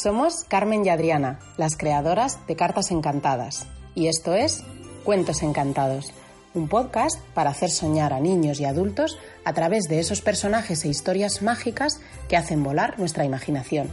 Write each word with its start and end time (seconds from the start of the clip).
Somos 0.00 0.44
Carmen 0.48 0.86
y 0.86 0.88
Adriana, 0.88 1.40
las 1.58 1.76
creadoras 1.76 2.38
de 2.46 2.56
Cartas 2.56 2.90
Encantadas, 2.90 3.66
y 3.94 4.06
esto 4.06 4.34
es 4.34 4.64
Cuentos 5.04 5.42
Encantados, 5.42 6.14
un 6.54 6.68
podcast 6.68 7.20
para 7.34 7.50
hacer 7.50 7.68
soñar 7.68 8.14
a 8.14 8.18
niños 8.18 8.60
y 8.60 8.64
adultos 8.64 9.18
a 9.44 9.52
través 9.52 9.88
de 9.90 10.00
esos 10.00 10.22
personajes 10.22 10.86
e 10.86 10.88
historias 10.88 11.42
mágicas 11.42 12.00
que 12.30 12.38
hacen 12.38 12.62
volar 12.62 12.98
nuestra 12.98 13.26
imaginación. 13.26 13.90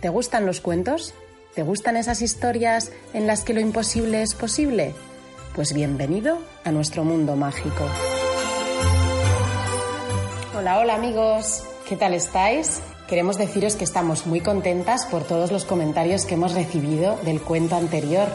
¿Te 0.00 0.08
gustan 0.08 0.46
los 0.46 0.62
cuentos? 0.62 1.12
¿Te 1.54 1.62
gustan 1.62 1.98
esas 1.98 2.22
historias 2.22 2.90
en 3.12 3.26
las 3.26 3.44
que 3.44 3.52
lo 3.52 3.60
imposible 3.60 4.22
es 4.22 4.34
posible? 4.34 4.94
Pues 5.54 5.74
bienvenido 5.74 6.38
a 6.64 6.72
nuestro 6.72 7.04
mundo 7.04 7.36
mágico. 7.36 7.84
Hola, 10.56 10.78
hola 10.78 10.94
amigos, 10.94 11.64
¿qué 11.86 11.96
tal 11.96 12.14
estáis? 12.14 12.80
Queremos 13.08 13.36
deciros 13.36 13.76
que 13.76 13.84
estamos 13.84 14.26
muy 14.26 14.40
contentas 14.40 15.06
por 15.06 15.24
todos 15.24 15.52
los 15.52 15.64
comentarios 15.64 16.24
que 16.24 16.34
hemos 16.34 16.54
recibido 16.54 17.18
del 17.24 17.40
cuento 17.42 17.76
anterior, 17.76 18.28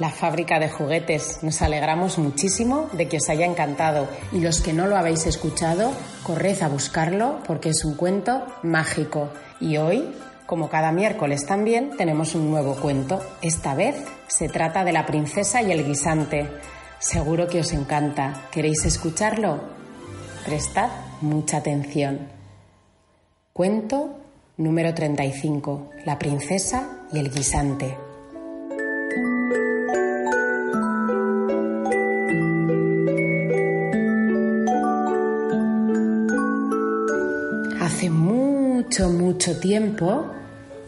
La 0.00 0.10
fábrica 0.10 0.58
de 0.58 0.68
juguetes. 0.68 1.38
Nos 1.42 1.62
alegramos 1.62 2.18
muchísimo 2.18 2.88
de 2.94 3.06
que 3.06 3.18
os 3.18 3.28
haya 3.28 3.46
encantado 3.46 4.08
y 4.32 4.40
los 4.40 4.60
que 4.60 4.72
no 4.72 4.88
lo 4.88 4.96
habéis 4.96 5.24
escuchado, 5.26 5.92
corred 6.24 6.60
a 6.62 6.68
buscarlo 6.68 7.38
porque 7.46 7.68
es 7.68 7.84
un 7.84 7.94
cuento 7.94 8.44
mágico. 8.64 9.28
Y 9.60 9.76
hoy, 9.76 10.12
como 10.46 10.68
cada 10.68 10.90
miércoles 10.90 11.46
también, 11.46 11.96
tenemos 11.96 12.34
un 12.34 12.50
nuevo 12.50 12.74
cuento. 12.74 13.22
Esta 13.40 13.76
vez 13.76 13.94
se 14.26 14.48
trata 14.48 14.82
de 14.82 14.92
la 14.92 15.06
princesa 15.06 15.62
y 15.62 15.70
el 15.70 15.86
guisante. 15.86 16.50
Seguro 16.98 17.46
que 17.46 17.60
os 17.60 17.72
encanta. 17.72 18.48
¿Queréis 18.50 18.84
escucharlo? 18.84 19.60
Prestad 20.44 20.90
mucha 21.20 21.58
atención. 21.58 22.28
Cuento 23.52 24.23
Número 24.56 24.94
35. 24.94 25.90
La 26.06 26.16
princesa 26.16 26.88
y 27.12 27.18
el 27.18 27.28
guisante. 27.28 27.96
Hace 37.80 38.10
mucho, 38.10 39.10
mucho 39.10 39.58
tiempo, 39.58 40.30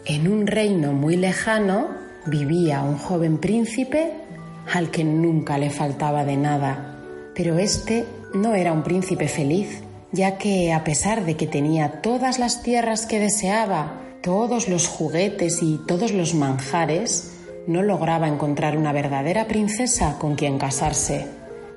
en 0.05 0.29
un 0.31 0.47
reino 0.47 0.93
muy 0.93 1.17
lejano, 1.17 1.89
vivía 2.25 2.83
un 2.83 2.97
joven 2.97 3.37
príncipe 3.37 4.13
al 4.73 4.91
que 4.91 5.03
nunca 5.03 5.57
le 5.57 5.71
faltaba 5.71 6.23
de 6.23 6.37
nada. 6.37 7.01
Pero 7.35 7.57
este 7.57 8.05
no 8.33 8.55
era 8.55 8.71
un 8.71 8.83
príncipe 8.83 9.27
feliz 9.27 9.83
ya 10.11 10.37
que 10.37 10.73
a 10.73 10.83
pesar 10.83 11.25
de 11.25 11.35
que 11.35 11.47
tenía 11.47 12.01
todas 12.01 12.39
las 12.39 12.63
tierras 12.63 13.05
que 13.05 13.19
deseaba, 13.19 14.01
todos 14.21 14.67
los 14.67 14.87
juguetes 14.87 15.59
y 15.61 15.79
todos 15.87 16.11
los 16.11 16.33
manjares, 16.33 17.33
no 17.67 17.83
lograba 17.83 18.27
encontrar 18.27 18.77
una 18.77 18.93
verdadera 18.93 19.47
princesa 19.47 20.17
con 20.19 20.35
quien 20.35 20.57
casarse. 20.57 21.27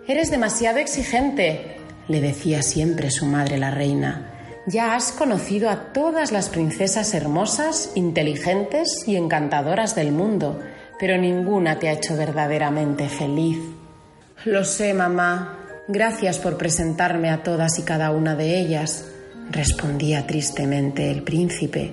Eres 0.07 0.31
demasiado 0.31 0.79
exigente, 0.79 1.77
le 2.09 2.21
decía 2.21 2.63
siempre 2.63 3.11
su 3.11 3.27
madre 3.27 3.59
la 3.59 3.71
reina. 3.71 4.27
Ya 4.67 4.95
has 4.95 5.11
conocido 5.13 5.71
a 5.71 5.93
todas 5.93 6.33
las 6.33 6.49
princesas 6.49 7.15
hermosas, 7.15 7.93
inteligentes 7.95 9.05
y 9.07 9.17
encantadoras 9.17 9.95
del 9.95 10.13
mundo, 10.13 10.61
pero 10.99 11.17
ninguna 11.17 11.79
te 11.79 11.89
ha 11.89 11.93
hecho 11.93 12.17
verdaderamente 12.17 13.09
feliz. 13.09 13.59
Lo 14.45 14.65
sé, 14.65 14.95
mamá, 14.95 15.59
Gracias 15.93 16.39
por 16.39 16.57
presentarme 16.57 17.31
a 17.31 17.43
todas 17.43 17.81
y 17.81 17.83
cada 17.83 18.13
una 18.13 18.37
de 18.37 18.61
ellas, 18.61 19.09
respondía 19.51 20.25
tristemente 20.25 21.11
el 21.11 21.25
príncipe. 21.25 21.93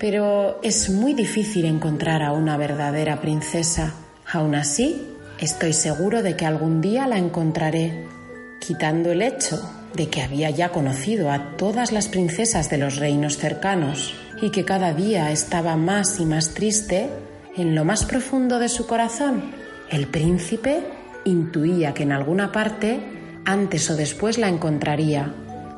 Pero 0.00 0.58
es 0.64 0.90
muy 0.90 1.14
difícil 1.14 1.66
encontrar 1.66 2.24
a 2.24 2.32
una 2.32 2.56
verdadera 2.56 3.20
princesa. 3.20 3.94
Aún 4.32 4.56
así, 4.56 5.06
estoy 5.38 5.74
seguro 5.74 6.24
de 6.24 6.34
que 6.34 6.44
algún 6.44 6.80
día 6.80 7.06
la 7.06 7.18
encontraré, 7.18 8.04
quitando 8.58 9.12
el 9.12 9.22
hecho 9.22 9.62
de 9.94 10.08
que 10.08 10.22
había 10.22 10.50
ya 10.50 10.70
conocido 10.70 11.30
a 11.30 11.56
todas 11.56 11.92
las 11.92 12.08
princesas 12.08 12.68
de 12.68 12.78
los 12.78 12.96
reinos 12.96 13.36
cercanos 13.36 14.12
y 14.42 14.50
que 14.50 14.64
cada 14.64 14.92
día 14.92 15.30
estaba 15.30 15.76
más 15.76 16.18
y 16.18 16.26
más 16.26 16.52
triste, 16.52 17.08
en 17.56 17.76
lo 17.76 17.84
más 17.84 18.06
profundo 18.06 18.58
de 18.58 18.68
su 18.68 18.88
corazón, 18.88 19.52
el 19.88 20.08
príncipe 20.08 20.80
intuía 21.24 21.94
que 21.94 22.02
en 22.02 22.10
alguna 22.10 22.50
parte 22.50 23.19
antes 23.44 23.90
o 23.90 23.96
después 23.96 24.38
la 24.38 24.48
encontraría. 24.48 25.34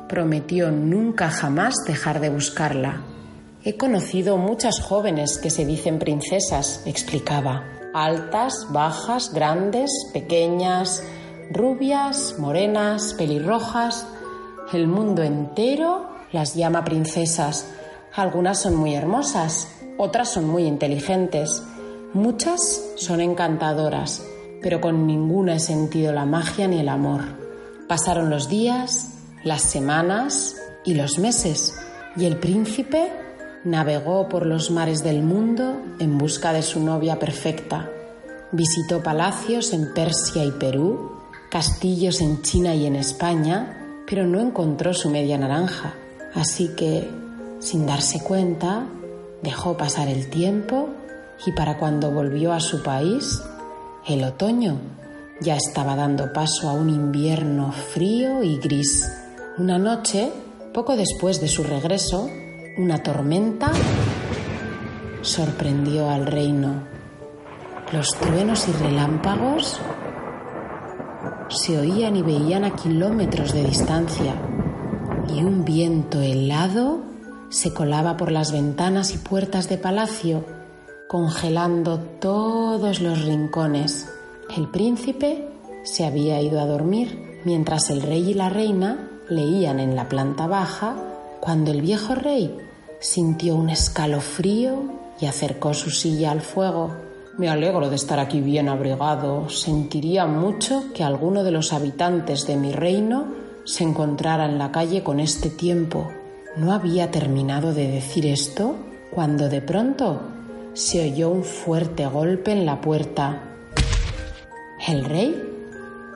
Prometió 0.09 0.71
nunca 0.71 1.29
jamás 1.29 1.73
dejar 1.87 2.19
de 2.19 2.29
buscarla. 2.29 3.01
He 3.63 3.77
conocido 3.77 4.37
muchas 4.37 4.81
jóvenes 4.81 5.37
que 5.37 5.49
se 5.49 5.65
dicen 5.65 5.97
princesas, 5.97 6.83
explicaba. 6.85 7.63
Altas, 7.93 8.67
bajas, 8.71 9.33
grandes, 9.33 9.89
pequeñas, 10.11 11.03
rubias, 11.51 12.35
morenas, 12.39 13.13
pelirrojas. 13.13 14.05
El 14.73 14.87
mundo 14.87 15.23
entero 15.23 16.09
las 16.31 16.55
llama 16.55 16.83
princesas. 16.83 17.67
Algunas 18.13 18.61
son 18.61 18.75
muy 18.75 18.95
hermosas, 18.95 19.69
otras 19.97 20.29
son 20.29 20.47
muy 20.47 20.65
inteligentes, 20.65 21.63
muchas 22.13 22.81
son 22.95 23.21
encantadoras, 23.21 24.23
pero 24.61 24.81
con 24.81 25.07
ninguna 25.07 25.55
he 25.55 25.59
sentido 25.59 26.11
la 26.11 26.25
magia 26.25 26.67
ni 26.67 26.79
el 26.79 26.89
amor. 26.89 27.42
Pasaron 27.93 28.31
los 28.31 28.49
días, 28.49 29.09
las 29.43 29.61
semanas 29.61 30.55
y 30.83 30.95
los 30.95 31.19
meses, 31.19 31.75
y 32.15 32.25
el 32.25 32.37
príncipe 32.37 33.11
navegó 33.65 34.27
por 34.29 34.47
los 34.47 34.71
mares 34.71 35.03
del 35.03 35.21
mundo 35.21 35.79
en 35.99 36.17
busca 36.17 36.53
de 36.53 36.63
su 36.63 36.79
novia 36.79 37.19
perfecta. 37.19 37.91
Visitó 38.51 39.03
palacios 39.03 39.73
en 39.73 39.93
Persia 39.93 40.43
y 40.43 40.49
Perú, 40.49 41.11
castillos 41.51 42.19
en 42.21 42.41
China 42.41 42.73
y 42.73 42.87
en 42.87 42.95
España, 42.95 44.01
pero 44.09 44.25
no 44.25 44.39
encontró 44.39 44.95
su 44.95 45.11
media 45.11 45.37
naranja. 45.37 45.93
Así 46.33 46.69
que, 46.69 47.07
sin 47.59 47.85
darse 47.85 48.23
cuenta, 48.23 48.87
dejó 49.43 49.77
pasar 49.77 50.07
el 50.07 50.31
tiempo 50.31 50.89
y 51.45 51.51
para 51.51 51.77
cuando 51.77 52.09
volvió 52.09 52.53
a 52.53 52.59
su 52.59 52.81
país, 52.81 53.39
el 54.07 54.23
otoño 54.23 54.79
ya 55.41 55.55
estaba 55.55 55.95
dando 55.95 56.31
paso 56.33 56.69
a 56.69 56.73
un 56.73 56.89
invierno 56.89 57.71
frío 57.71 58.43
y 58.43 58.57
gris. 58.57 59.11
Una 59.57 59.77
noche, 59.77 60.31
poco 60.73 60.95
después 60.95 61.41
de 61.41 61.47
su 61.47 61.63
regreso, 61.63 62.29
una 62.77 63.03
tormenta 63.03 63.71
sorprendió 65.21 66.09
al 66.09 66.25
reino. 66.25 66.83
Los 67.91 68.11
truenos 68.15 68.67
y 68.67 68.71
relámpagos 68.71 69.79
se 71.49 71.77
oían 71.77 72.15
y 72.15 72.21
veían 72.21 72.63
a 72.63 72.75
kilómetros 72.75 73.53
de 73.53 73.63
distancia 73.63 74.33
y 75.29 75.43
un 75.43 75.63
viento 75.63 76.21
helado 76.21 77.01
se 77.49 77.73
colaba 77.73 78.17
por 78.17 78.31
las 78.31 78.51
ventanas 78.51 79.13
y 79.13 79.19
puertas 79.19 79.69
de 79.69 79.77
palacio, 79.77 80.43
congelando 81.07 81.99
todos 81.99 82.99
los 82.99 83.23
rincones. 83.23 84.09
El 84.55 84.67
príncipe 84.67 85.47
se 85.83 86.05
había 86.05 86.39
ido 86.39 86.59
a 86.59 86.67
dormir 86.67 87.41
mientras 87.43 87.89
el 87.89 88.03
rey 88.03 88.29
y 88.29 88.33
la 88.35 88.49
reina 88.49 89.09
leían 89.27 89.79
en 89.79 89.95
la 89.95 90.07
planta 90.07 90.45
baja 90.45 90.95
cuando 91.39 91.71
el 91.71 91.81
viejo 91.81 92.13
rey 92.13 92.55
sintió 92.99 93.55
un 93.55 93.71
escalofrío 93.71 94.83
y 95.19 95.25
acercó 95.25 95.73
su 95.73 95.89
silla 95.89 96.29
al 96.29 96.41
fuego. 96.41 96.95
Me 97.35 97.49
alegro 97.49 97.89
de 97.89 97.95
estar 97.95 98.19
aquí 98.19 98.41
bien 98.41 98.69
abrigado. 98.69 99.49
Sentiría 99.49 100.27
mucho 100.27 100.93
que 100.93 101.03
alguno 101.03 101.43
de 101.43 101.49
los 101.51 101.73
habitantes 101.73 102.45
de 102.45 102.55
mi 102.55 102.71
reino 102.71 103.25
se 103.65 103.83
encontrara 103.83 104.45
en 104.45 104.59
la 104.59 104.71
calle 104.71 105.01
con 105.01 105.19
este 105.19 105.49
tiempo. 105.49 106.11
No 106.57 106.73
había 106.73 107.09
terminado 107.09 107.73
de 107.73 107.87
decir 107.87 108.27
esto 108.27 108.75
cuando 109.09 109.49
de 109.49 109.61
pronto 109.61 110.21
se 110.73 111.11
oyó 111.11 111.29
un 111.29 111.43
fuerte 111.43 112.05
golpe 112.05 112.51
en 112.51 112.67
la 112.67 112.81
puerta. 112.81 113.49
El 114.85 115.05
rey 115.05 115.41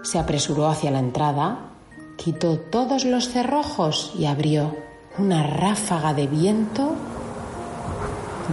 se 0.03 0.19
apresuró 0.19 0.67
hacia 0.67 0.91
la 0.91 0.99
entrada, 0.99 1.71
quitó 2.17 2.59
todos 2.59 3.05
los 3.05 3.29
cerrojos 3.29 4.13
y 4.19 4.25
abrió. 4.25 4.75
Una 5.17 5.41
ráfaga 5.43 6.13
de 6.13 6.27
viento 6.27 6.95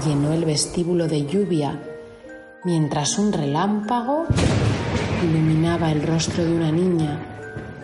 llenó 0.06 0.32
el 0.32 0.44
vestíbulo 0.44 1.08
de 1.08 1.26
lluvia, 1.26 1.80
mientras 2.62 3.18
un 3.18 3.32
relámpago 3.32 4.26
iluminaba 5.24 5.90
el 5.90 6.02
rostro 6.02 6.44
de 6.44 6.54
una 6.54 6.70
niña. 6.70 7.18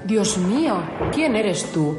Dios 0.06 0.38
mío, 0.38 0.82
¿quién 1.12 1.34
eres 1.34 1.72
tú? 1.72 1.98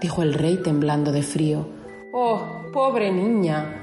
dijo 0.00 0.22
el 0.22 0.32
rey 0.32 0.56
temblando 0.62 1.12
de 1.12 1.22
frío. 1.22 1.68
Oh, 2.12 2.62
pobre 2.72 3.12
niña. 3.12 3.82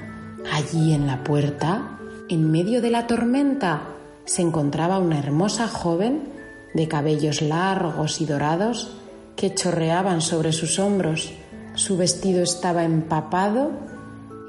Allí 0.52 0.94
en 0.94 1.06
la 1.06 1.24
puerta, 1.24 2.00
en 2.30 2.52
medio 2.52 2.82
de 2.82 2.90
la 2.90 3.06
tormenta, 3.06 3.94
se 4.26 4.42
encontraba 4.42 5.00
una 5.00 5.20
hermosa 5.20 5.68
joven 5.68 6.32
de 6.74 6.88
cabellos 6.88 7.42
largos 7.42 8.22
y 8.22 8.26
dorados 8.26 8.92
que 9.36 9.54
chorreaban 9.54 10.22
sobre 10.22 10.52
sus 10.52 10.80
hombros. 10.80 11.34
Su 11.76 11.98
vestido 11.98 12.44
estaba 12.44 12.84
empapado 12.84 13.72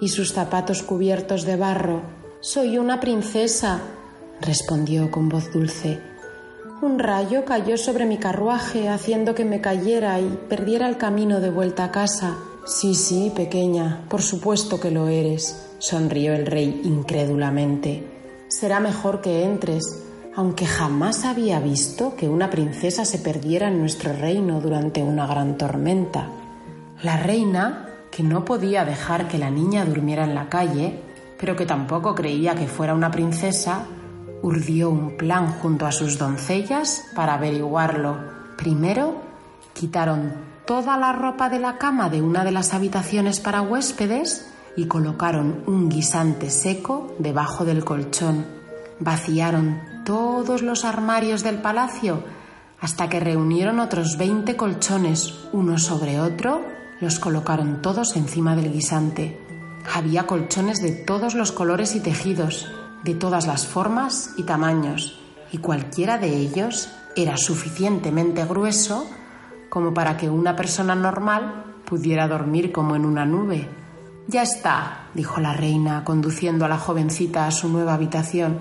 y 0.01 0.09
sus 0.09 0.33
zapatos 0.33 0.83
cubiertos 0.83 1.45
de 1.45 1.57
barro. 1.57 2.03
Soy 2.41 2.79
una 2.79 3.01
princesa, 3.01 3.81
respondió 4.41 5.11
con 5.11 5.29
voz 5.29 5.53
dulce. 5.53 6.01
Un 6.83 6.99
rayo 6.99 7.45
cayó 7.45 7.79
sobre 7.79 8.05
mi 8.05 8.19
carruaje 8.19 8.89
haciendo 8.89 9.35
que 9.35 9.45
me 9.45 9.61
cayera 9.61 10.21
y 10.21 10.39
perdiera 10.49 10.89
el 10.89 10.99
camino 10.99 11.41
de 11.41 11.51
vuelta 11.51 11.85
a 11.85 11.91
casa. 11.91 12.37
Sí, 12.67 12.95
sí, 12.95 13.33
pequeña, 13.35 14.05
por 14.09 14.23
supuesto 14.23 14.81
que 14.81 14.91
lo 14.91 15.09
eres, 15.09 15.67
sonrió 15.79 16.35
el 16.35 16.47
rey 16.47 16.83
incrédulamente. 16.85 18.14
Será 18.55 18.79
mejor 18.79 19.21
que 19.21 19.43
entres, 19.43 20.01
aunque 20.37 20.65
jamás 20.65 21.25
había 21.25 21.59
visto 21.59 22.15
que 22.15 22.29
una 22.29 22.51
princesa 22.51 23.05
se 23.05 23.19
perdiera 23.19 23.67
en 23.67 23.81
nuestro 23.81 24.13
reino 24.13 24.61
durante 24.61 25.03
una 25.03 25.27
gran 25.27 25.59
tormenta. 25.59 26.29
La 27.03 27.17
reina, 27.17 27.89
que 28.13 28.23
no 28.23 28.45
podía 28.45 28.85
dejar 28.85 29.27
que 29.27 29.39
la 29.39 29.51
niña 29.51 29.85
durmiera 29.85 30.23
en 30.23 30.37
la 30.37 30.49
calle, 30.49 31.01
pero 31.37 31.57
que 31.57 31.67
tampoco 31.67 32.15
creía 32.15 32.55
que 32.55 32.69
fuera 32.69 32.95
una 32.95 33.11
princesa, 33.11 33.87
urdió 34.41 34.89
un 34.89 35.17
plan 35.17 35.51
junto 35.61 35.85
a 35.85 35.91
sus 35.91 36.17
doncellas 36.17 37.07
para 37.17 37.35
averiguarlo. 37.35 38.19
Primero, 38.57 39.17
quitaron 39.73 40.33
toda 40.65 40.97
la 40.97 41.13
ropa 41.13 41.49
de 41.49 41.59
la 41.59 41.77
cama 41.77 42.09
de 42.09 42.23
una 42.23 42.45
de 42.45 42.53
las 42.53 42.73
habitaciones 42.73 43.41
para 43.41 43.63
huéspedes 43.63 44.54
y 44.77 44.87
colocaron 44.87 45.63
un 45.67 45.89
guisante 45.89 46.51
seco 46.51 47.15
debajo 47.19 47.65
del 47.65 47.85
colchón. 47.85 48.47
Vaciaron 49.01 49.81
todos 50.05 50.63
los 50.63 50.85
armarios 50.85 51.43
del 51.43 51.61
palacio 51.61 52.23
hasta 52.81 53.09
que 53.09 53.21
reunieron 53.21 53.81
otros 53.81 54.19
veinte 54.19 54.57
colchones 54.57 55.35
uno 55.53 55.79
sobre 55.79 56.21
otro, 56.21 56.61
los 57.01 57.19
colocaron 57.19 57.81
todos 57.81 58.17
encima 58.17 58.55
del 58.57 58.73
guisante. 58.73 59.41
Había 59.95 60.27
colchones 60.27 60.83
de 60.83 60.93
todos 60.93 61.35
los 61.35 61.53
colores 61.53 61.95
y 61.95 62.01
tejidos, 62.01 62.71
de 63.03 63.15
todas 63.15 63.47
las 63.47 63.67
formas 63.67 64.35
y 64.37 64.43
tamaños, 64.43 65.19
y 65.53 65.59
cualquiera 65.59 66.19
de 66.19 66.37
ellos 66.37 66.91
era 67.17 67.37
suficientemente 67.37 68.45
grueso 68.45 69.09
como 69.71 69.95
para 69.95 70.17
que 70.17 70.29
una 70.29 70.55
persona 70.57 70.95
normal 70.95 71.65
pudiera 71.85 72.29
dormir 72.29 72.73
como 72.73 72.97
en 72.97 73.05
una 73.05 73.25
nube. 73.25 73.69
Ya 74.27 74.43
está, 74.43 75.09
dijo 75.13 75.41
la 75.41 75.53
reina, 75.53 76.03
conduciendo 76.03 76.65
a 76.65 76.69
la 76.69 76.79
jovencita 76.79 77.47
a 77.47 77.51
su 77.51 77.69
nueva 77.69 77.93
habitación. 77.93 78.59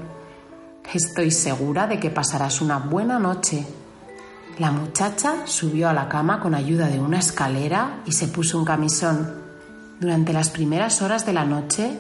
Estoy 0.94 1.31
segura 1.31 1.88
de 1.88 2.01
que 2.01 2.10
pasarás 2.10 2.60
una 2.60 2.80
buena 2.80 3.18
noche. 3.18 3.65
La 4.60 4.71
muchacha 4.71 5.48
subió 5.48 5.88
a 5.88 5.94
la 5.94 6.10
cama 6.10 6.42
con 6.42 6.54
ayuda 6.54 6.88
de 6.88 7.00
una 7.00 7.19
escalera 7.19 8.01
y 8.06 8.12
se 8.12 8.27
puso 8.27 8.60
un 8.60 8.65
camisón. 8.65 9.42
Durante 10.01 10.33
las 10.33 10.50
primeras 10.50 11.01
horas 11.01 11.25
de 11.25 11.33
la 11.33 11.45
noche, 11.45 11.98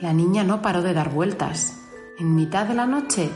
la 0.00 0.12
niña 0.12 0.42
no 0.42 0.60
paró 0.60 0.82
de 0.82 0.92
dar 0.92 1.10
vueltas. 1.10 1.78
En 2.18 2.34
mitad 2.34 2.66
de 2.66 2.74
la 2.74 2.86
noche, 2.86 3.30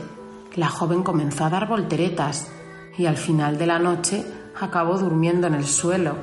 la 0.55 0.67
joven 0.67 1.01
comenzó 1.01 1.45
a 1.45 1.49
dar 1.49 1.67
volteretas 1.69 2.49
y 2.97 3.05
al 3.05 3.15
final 3.15 3.57
de 3.57 3.67
la 3.67 3.79
noche 3.79 4.25
acabó 4.59 4.97
durmiendo 4.97 5.47
en 5.47 5.53
el 5.53 5.65
suelo. 5.65 6.17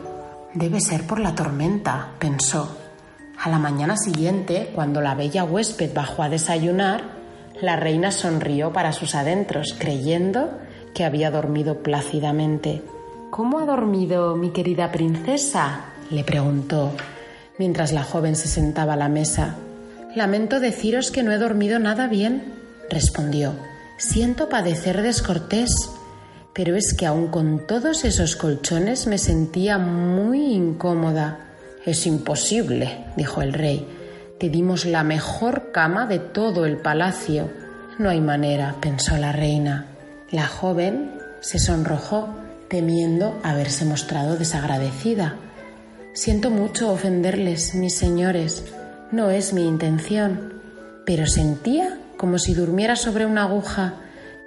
Debe 0.52 0.82
ser 0.82 1.06
por 1.06 1.18
la 1.18 1.34
tormenta, 1.34 2.12
pensó. 2.18 2.77
A 3.40 3.48
la 3.48 3.58
mañana 3.58 3.96
siguiente, 3.96 4.72
cuando 4.74 5.00
la 5.00 5.14
bella 5.14 5.44
huésped 5.44 5.94
bajó 5.94 6.24
a 6.24 6.28
desayunar, 6.28 7.02
la 7.60 7.76
reina 7.76 8.10
sonrió 8.10 8.72
para 8.72 8.92
sus 8.92 9.14
adentros, 9.14 9.76
creyendo 9.78 10.58
que 10.92 11.04
había 11.04 11.30
dormido 11.30 11.82
plácidamente. 11.84 12.82
¿Cómo 13.30 13.60
ha 13.60 13.64
dormido 13.64 14.34
mi 14.34 14.50
querida 14.50 14.90
princesa? 14.90 15.84
le 16.10 16.24
preguntó, 16.24 16.92
mientras 17.58 17.92
la 17.92 18.02
joven 18.02 18.34
se 18.34 18.48
sentaba 18.48 18.94
a 18.94 18.96
la 18.96 19.08
mesa. 19.08 19.54
Lamento 20.16 20.58
deciros 20.58 21.12
que 21.12 21.22
no 21.22 21.30
he 21.30 21.38
dormido 21.38 21.78
nada 21.78 22.08
bien, 22.08 22.54
respondió. 22.90 23.52
Siento 23.98 24.48
padecer 24.48 25.02
descortés, 25.02 25.70
pero 26.54 26.74
es 26.74 26.92
que 26.92 27.06
aun 27.06 27.28
con 27.28 27.66
todos 27.68 28.04
esos 28.04 28.34
colchones 28.34 29.06
me 29.06 29.18
sentía 29.18 29.78
muy 29.78 30.54
incómoda. 30.54 31.47
Es 31.88 32.06
imposible, 32.06 33.06
dijo 33.16 33.40
el 33.40 33.54
rey. 33.54 33.88
Te 34.38 34.50
dimos 34.50 34.84
la 34.84 35.04
mejor 35.04 35.72
cama 35.72 36.04
de 36.04 36.18
todo 36.18 36.66
el 36.66 36.76
palacio. 36.76 37.48
No 37.98 38.10
hay 38.10 38.20
manera, 38.20 38.74
pensó 38.78 39.16
la 39.16 39.32
reina. 39.32 39.86
La 40.30 40.46
joven 40.46 41.14
se 41.40 41.58
sonrojó, 41.58 42.28
temiendo 42.68 43.40
haberse 43.42 43.86
mostrado 43.86 44.36
desagradecida. 44.36 45.36
Siento 46.12 46.50
mucho 46.50 46.92
ofenderles, 46.92 47.74
mis 47.74 47.94
señores. 47.94 48.64
No 49.10 49.30
es 49.30 49.54
mi 49.54 49.66
intención. 49.66 50.60
Pero 51.06 51.26
sentía 51.26 51.98
como 52.18 52.38
si 52.38 52.52
durmiera 52.52 52.96
sobre 52.96 53.24
una 53.24 53.44
aguja. 53.44 53.94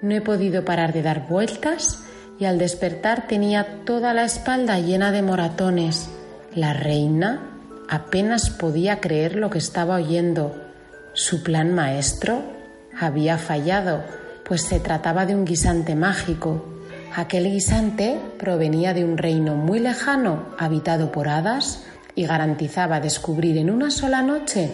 No 0.04 0.14
he 0.14 0.22
podido 0.22 0.64
parar 0.64 0.94
de 0.94 1.02
dar 1.02 1.28
vueltas 1.28 2.04
y 2.40 2.46
al 2.46 2.60
despertar 2.60 3.26
tenía 3.26 3.84
toda 3.84 4.14
la 4.14 4.26
espalda 4.26 4.78
llena 4.78 5.12
de 5.12 5.24
moratones. 5.24 6.08
La 6.56 6.74
reina 6.74 7.40
apenas 7.88 8.50
podía 8.50 9.00
creer 9.00 9.38
lo 9.38 9.50
que 9.50 9.58
estaba 9.58 9.96
oyendo. 9.96 10.54
Su 11.14 11.44
plan 11.44 11.74
maestro 11.74 12.44
había 13.00 13.38
fallado, 13.38 14.04
pues 14.44 14.64
se 14.64 14.82
trataba 14.82 15.26
de 15.26 15.34
un 15.34 15.46
guisante 15.46 15.96
mágico. 15.96 16.66
Aquel 17.16 17.46
guisante 17.46 18.20
provenía 18.38 18.94
de 18.94 19.06
un 19.06 19.18
reino 19.18 19.56
muy 19.56 19.80
lejano, 19.80 20.50
habitado 20.58 21.14
por 21.14 21.30
hadas, 21.30 21.86
y 22.16 22.26
garantizaba 22.26 23.00
descubrir 23.00 23.58
en 23.58 23.70
una 23.70 23.90
sola 23.90 24.22
noche 24.22 24.72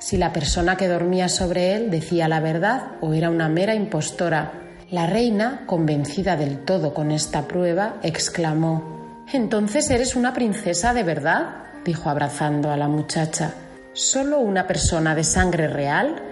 si 0.00 0.16
la 0.16 0.32
persona 0.32 0.76
que 0.76 0.88
dormía 0.88 1.28
sobre 1.28 1.76
él 1.76 1.92
decía 1.92 2.26
la 2.26 2.40
verdad 2.40 2.94
o 3.00 3.14
era 3.14 3.30
una 3.30 3.48
mera 3.48 3.76
impostora. 3.76 4.52
La 4.90 5.06
reina, 5.06 5.62
convencida 5.66 6.36
del 6.36 6.64
todo 6.64 6.92
con 6.92 7.12
esta 7.12 7.46
prueba, 7.46 8.00
exclamó 8.02 8.99
entonces 9.32 9.90
eres 9.90 10.16
una 10.16 10.32
princesa 10.32 10.92
de 10.92 11.02
verdad, 11.02 11.64
dijo 11.84 12.10
abrazando 12.10 12.70
a 12.70 12.76
la 12.76 12.88
muchacha. 12.88 13.54
Solo 13.92 14.38
una 14.38 14.66
persona 14.66 15.14
de 15.14 15.24
sangre 15.24 15.68
real 15.68 16.22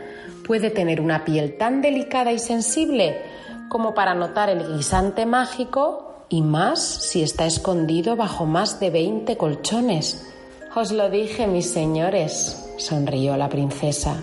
puede 0.46 0.70
tener 0.70 1.00
una 1.00 1.24
piel 1.24 1.56
tan 1.56 1.82
delicada 1.82 2.32
y 2.32 2.38
sensible 2.38 3.22
como 3.68 3.94
para 3.94 4.14
notar 4.14 4.48
el 4.48 4.66
guisante 4.66 5.26
mágico 5.26 6.24
y 6.28 6.42
más 6.42 6.82
si 6.82 7.22
está 7.22 7.46
escondido 7.46 8.16
bajo 8.16 8.46
más 8.46 8.80
de 8.80 8.90
veinte 8.90 9.36
colchones. 9.36 10.26
Os 10.74 10.92
lo 10.92 11.10
dije, 11.10 11.46
mis 11.46 11.70
señores, 11.70 12.70
sonrió 12.78 13.36
la 13.36 13.48
princesa. 13.48 14.22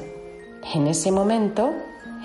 En 0.74 0.88
ese 0.88 1.12
momento, 1.12 1.72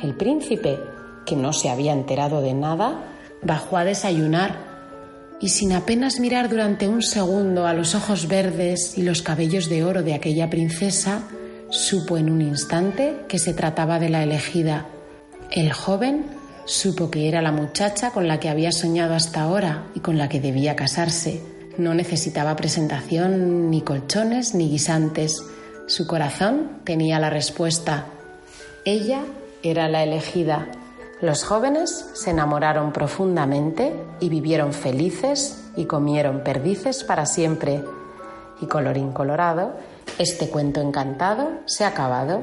el 0.02 0.14
príncipe, 0.14 0.78
que 1.26 1.36
no 1.36 1.52
se 1.52 1.68
había 1.68 1.92
enterado 1.92 2.40
de 2.40 2.54
nada, 2.54 3.04
bajó 3.42 3.76
a 3.76 3.84
desayunar 3.84 4.69
y 5.40 5.48
sin 5.48 5.72
apenas 5.72 6.20
mirar 6.20 6.50
durante 6.50 6.86
un 6.86 7.02
segundo 7.02 7.66
a 7.66 7.72
los 7.72 7.94
ojos 7.94 8.28
verdes 8.28 8.98
y 8.98 9.02
los 9.02 9.22
cabellos 9.22 9.68
de 9.68 9.84
oro 9.84 10.02
de 10.02 10.14
aquella 10.14 10.50
princesa, 10.50 11.22
supo 11.70 12.18
en 12.18 12.30
un 12.30 12.42
instante 12.42 13.16
que 13.26 13.38
se 13.38 13.54
trataba 13.54 13.98
de 13.98 14.10
la 14.10 14.22
elegida. 14.22 14.86
El 15.50 15.72
joven 15.72 16.26
supo 16.66 17.10
que 17.10 17.26
era 17.26 17.40
la 17.40 17.52
muchacha 17.52 18.10
con 18.10 18.28
la 18.28 18.38
que 18.38 18.50
había 18.50 18.70
soñado 18.70 19.14
hasta 19.14 19.40
ahora 19.40 19.86
y 19.94 20.00
con 20.00 20.18
la 20.18 20.28
que 20.28 20.40
debía 20.40 20.76
casarse. 20.76 21.40
No 21.78 21.94
necesitaba 21.94 22.54
presentación, 22.56 23.70
ni 23.70 23.80
colchones, 23.80 24.54
ni 24.54 24.68
guisantes. 24.68 25.42
Su 25.86 26.06
corazón 26.06 26.80
tenía 26.84 27.18
la 27.18 27.30
respuesta. 27.30 28.06
Ella 28.84 29.22
era 29.62 29.88
la 29.88 30.02
elegida 30.02 30.68
los 31.20 31.44
jóvenes 31.44 32.10
se 32.14 32.30
enamoraron 32.30 32.92
profundamente 32.92 33.94
y 34.20 34.30
vivieron 34.30 34.72
felices 34.72 35.70
y 35.76 35.84
comieron 35.84 36.42
perdices 36.42 37.04
para 37.04 37.26
siempre. 37.26 37.84
Y 38.62 38.66
colorín 38.66 39.12
colorado, 39.12 39.74
este 40.18 40.48
cuento 40.48 40.80
encantado 40.80 41.50
se 41.66 41.84
ha 41.84 41.88
acabado. 41.88 42.42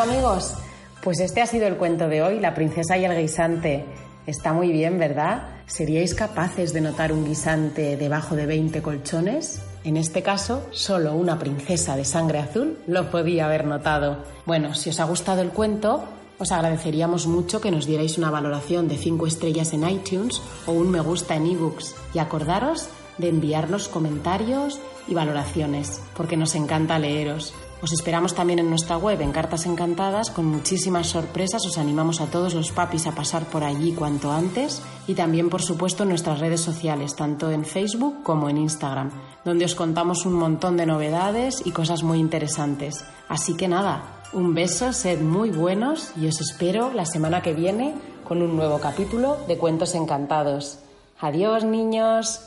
Amigos, 0.00 0.54
pues 1.02 1.20
este 1.20 1.42
ha 1.42 1.46
sido 1.46 1.66
el 1.66 1.76
cuento 1.76 2.08
de 2.08 2.22
hoy, 2.22 2.40
La 2.40 2.54
princesa 2.54 2.96
y 2.96 3.04
el 3.04 3.20
guisante. 3.20 3.84
Está 4.26 4.54
muy 4.54 4.72
bien, 4.72 4.98
¿verdad? 4.98 5.42
¿Seríais 5.66 6.14
capaces 6.14 6.72
de 6.72 6.80
notar 6.80 7.12
un 7.12 7.26
guisante 7.26 7.98
debajo 7.98 8.34
de 8.34 8.46
20 8.46 8.80
colchones? 8.80 9.60
En 9.84 9.98
este 9.98 10.22
caso, 10.22 10.66
solo 10.70 11.14
una 11.14 11.38
princesa 11.38 11.96
de 11.96 12.06
sangre 12.06 12.38
azul 12.38 12.78
lo 12.86 13.10
podía 13.10 13.44
haber 13.44 13.66
notado. 13.66 14.24
Bueno, 14.46 14.74
si 14.74 14.88
os 14.88 15.00
ha 15.00 15.04
gustado 15.04 15.42
el 15.42 15.50
cuento, 15.50 16.04
Os 16.40 16.52
agradeceríamos 16.52 17.26
mucho 17.26 17.60
que 17.60 17.70
nos 17.70 17.84
dierais 17.84 18.16
una 18.16 18.30
valoración 18.30 18.88
de 18.88 18.96
5 18.96 19.26
estrellas 19.26 19.74
en 19.74 19.86
iTunes 19.86 20.40
o 20.64 20.72
un 20.72 20.90
me 20.90 21.00
gusta 21.00 21.36
en 21.36 21.44
ebooks 21.46 21.94
y 22.14 22.18
acordaros 22.18 22.88
de 23.18 23.28
enviarnos 23.28 23.88
comentarios 23.88 24.80
y 25.06 25.12
valoraciones, 25.12 26.00
porque 26.16 26.38
nos 26.38 26.54
encanta 26.54 26.98
leeros. 26.98 27.52
Os 27.82 27.92
esperamos 27.92 28.34
también 28.34 28.58
en 28.58 28.68
nuestra 28.68 28.98
web, 28.98 29.22
en 29.22 29.32
Cartas 29.32 29.64
Encantadas, 29.64 30.30
con 30.30 30.44
muchísimas 30.44 31.06
sorpresas. 31.06 31.64
Os 31.64 31.78
animamos 31.78 32.20
a 32.20 32.26
todos 32.26 32.52
los 32.52 32.72
papis 32.72 33.06
a 33.06 33.14
pasar 33.14 33.46
por 33.46 33.64
allí 33.64 33.92
cuanto 33.92 34.32
antes 34.32 34.82
y 35.06 35.14
también, 35.14 35.48
por 35.48 35.62
supuesto, 35.62 36.02
en 36.02 36.10
nuestras 36.10 36.40
redes 36.40 36.60
sociales, 36.60 37.16
tanto 37.16 37.50
en 37.50 37.64
Facebook 37.64 38.22
como 38.22 38.50
en 38.50 38.58
Instagram, 38.58 39.10
donde 39.46 39.64
os 39.64 39.74
contamos 39.74 40.26
un 40.26 40.34
montón 40.34 40.76
de 40.76 40.84
novedades 40.84 41.62
y 41.64 41.70
cosas 41.70 42.02
muy 42.02 42.18
interesantes. 42.18 43.02
Así 43.28 43.56
que 43.56 43.66
nada, 43.66 44.02
un 44.34 44.52
beso, 44.52 44.92
sed 44.92 45.22
muy 45.22 45.50
buenos 45.50 46.12
y 46.20 46.26
os 46.26 46.38
espero 46.42 46.92
la 46.92 47.06
semana 47.06 47.40
que 47.40 47.54
viene 47.54 47.94
con 48.24 48.42
un 48.42 48.56
nuevo 48.56 48.78
capítulo 48.78 49.38
de 49.48 49.56
Cuentos 49.56 49.94
Encantados. 49.94 50.80
Adiós, 51.18 51.64
niños. 51.64 52.42